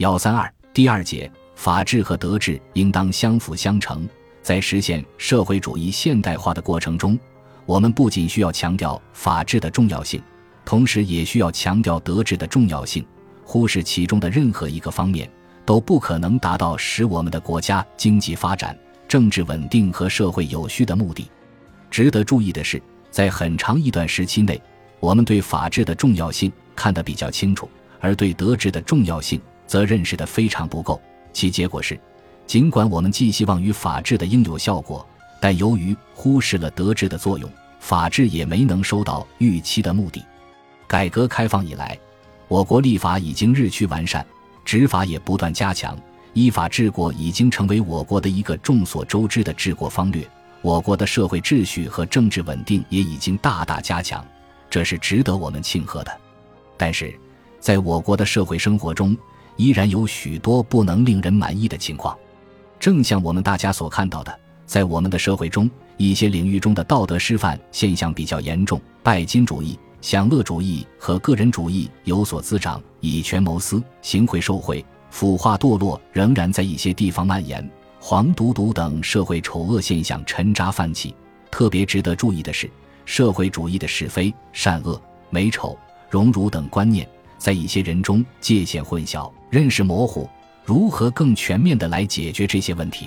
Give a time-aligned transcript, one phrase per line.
[0.00, 4.08] 幺三二第二节，法治和德治应当相辅相成。
[4.40, 7.20] 在实现社会主义现代化的过程中，
[7.66, 10.18] 我们不仅需要强调法治的重要性，
[10.64, 13.04] 同时也需要强调德治的重要性。
[13.44, 15.30] 忽视其中的任何一个方面，
[15.66, 18.74] 都不可能达到使我们的国家经济发展、
[19.06, 21.30] 政治稳定和社会有序的目的。
[21.90, 24.58] 值得注意的是，在很长一段时期内，
[24.98, 27.68] 我们对法治的重要性看得比较清楚，
[28.00, 29.38] 而对德治的重要性。
[29.70, 31.00] 则认识的非常不够，
[31.32, 31.96] 其结果是，
[32.44, 35.06] 尽管我们寄希望于法治的应有效果，
[35.40, 40.24] 但由于忽视了德治的作用，法治也没能收到预期的目的。
[40.88, 41.96] 改革开放以来，
[42.48, 44.26] 我国立法已经日趋完善，
[44.64, 45.96] 执法也不断加强，
[46.32, 50.28] 依法治国已经成为我国的一个众所周知的治国方略。
[50.62, 54.26] 我国的社会秩序和政治稳定也已经大大加强，
[54.68, 56.10] 这是值得我们庆贺的。
[56.76, 57.16] 但是，
[57.60, 59.16] 在我国的社会生活中，
[59.60, 62.16] 依然有许多不能令人满意的情况，
[62.78, 81.14] 正像我们大家所看到的，在我们的社会中，一些领域中的道德失范现象比较严重，拜金主义、享乐主义和个人主义有所滋长，以权谋私、行贿受贿、腐化堕落仍然在一些地方蔓延，黄赌毒等社会丑恶现象沉渣泛起。
[81.50, 82.70] 特别值得注意的是，
[83.04, 87.06] 社会主义的是非、善恶、美丑、荣辱等观念。
[87.40, 90.28] 在一些人中界限混淆、认识模糊，
[90.62, 93.06] 如何更全面的来解决这些问题，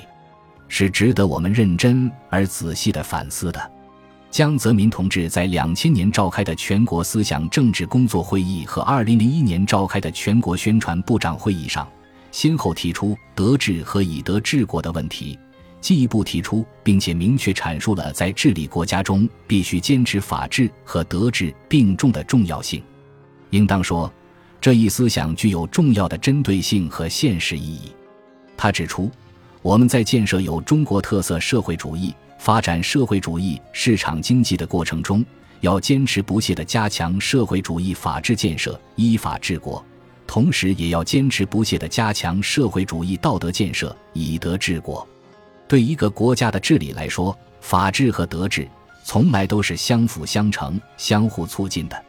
[0.68, 3.72] 是值得我们认真而仔细的反思的。
[4.32, 11.88] 江泽民同志在两千年召开的全国思想政治工作会议和二零零一年召开的全国宣传部长会议上，
[12.32, 15.38] 先后提出德治和以德治国的问题，
[15.80, 22.82] 进一步提出并且明确阐述了在治理国家中必须坚持法治和德治并重的重要性。
[23.52, 24.12] 应当说。
[24.64, 27.92] 这一思想具有重要的针对性和现实意义。
[28.56, 29.12] 他指出，
[29.62, 35.22] 我们在建设有中国特色社会主义、发展社会主义市场经济的过程中，
[35.60, 39.84] 要坚持不懈地加强社会主义法治建设，依法治国；
[40.26, 45.06] 同时，也要坚持不懈地加强社会主义道德建设，以德治国。
[45.68, 48.66] 对一个国家的治理来说，法治和德治
[49.04, 52.04] 从来都是相辅相成、相互促进的。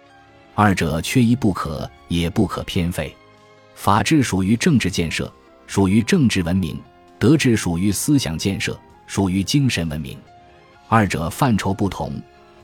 [0.54, 3.14] 二者缺一不可，也不可偏废。
[3.74, 5.30] 法治属于政治建设，
[5.66, 6.76] 属于政治文明；
[7.18, 10.16] 德治属于思想建设，属于精神文明。
[10.88, 12.12] 二者范畴不同，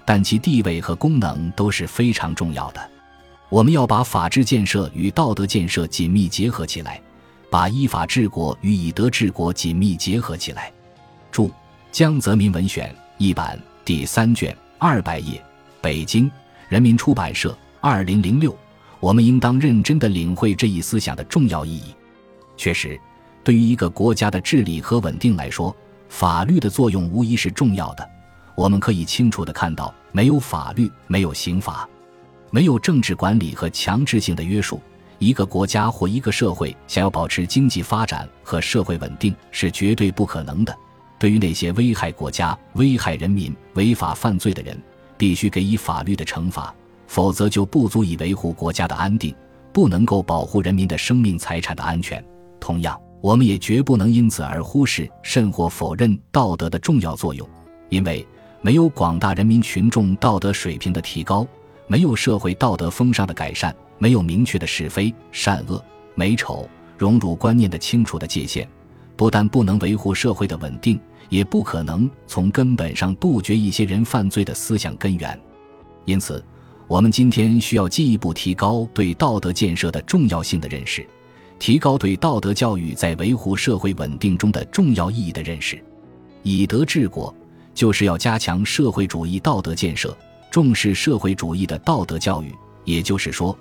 [0.04, 2.90] 但其地位和功能都是非常重要的。
[3.48, 7.02] 我们要把法治建设与道德建设紧密结合起来，
[7.50, 10.72] 把依法治国与以德治国紧密结合起来。
[11.32, 11.50] 注：
[11.90, 15.42] 江泽民文选一版第三卷二百页，
[15.80, 16.30] 北京
[16.68, 17.58] 人民出版社。
[17.82, 18.54] 二零零六，
[19.00, 21.94] 我们应当认真地领会这一思想的重要意义。
[22.54, 23.00] 确实，
[23.42, 25.74] 对于一个国家的治理和稳定来说，
[26.10, 28.06] 法律的作用无疑是重要的。
[28.54, 31.88] 我们可以清楚地看到，没有法律，没有刑法，
[32.50, 34.78] 没有政治管理和强制性的约束，
[35.18, 40.76] 一个国家或一个社会想要保持经济发展和社会稳定是绝对不可能的。
[41.18, 44.78] 对于那些危害国家、危害人民、违法犯罪的人，
[45.16, 46.74] 必须给予法律的惩罚。
[47.10, 49.34] 否则就不足以维护国家的安定，
[49.72, 52.24] 不能够保护人民的生命财产的安全。
[52.60, 57.44] 同样，我们也绝不能因此而忽视甚或否认道德的重要作用，
[57.88, 58.24] 因为
[58.62, 61.44] 没有广大人民群众道德水平的提高，
[61.88, 65.84] 没有社会道德风尚的改善，没有明确的是非善恶、
[66.14, 68.68] 美丑、荣辱观念的清楚的界限，
[69.16, 75.36] 不但不能维护社会的稳定，也不可能从根本上杜绝一些人犯罪的思想根源。
[76.04, 76.40] 因此。
[76.90, 81.08] 我们今天需要进一步提高对道德建设的重要性的认识，
[81.56, 85.80] 提高对道德教育在维护社会稳定中的重要意义的认识。
[86.42, 87.32] 以德治国，
[87.72, 90.18] 就是要加强社会主义道德建设，
[90.50, 92.52] 重视社会主义的道德教育。
[92.84, 93.56] 也就是说，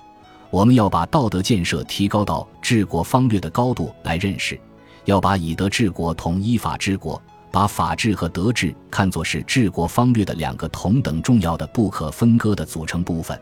[0.50, 4.60] 我们要把道德建设提高到治国方略的高度来认识，
[5.06, 7.22] 要把以德治国同依法治国。
[7.52, 13.40] 把法治和德治看作是治国方略的两个同等重要的、不可分割的组成部分。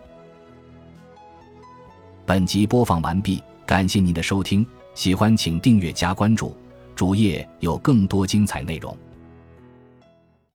[2.26, 6.56] 本集播放完毕，感谢您的收听，喜欢请订阅加关注，
[6.96, 8.98] 主页有更多精彩内容。